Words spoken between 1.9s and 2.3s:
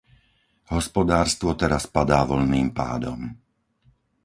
padá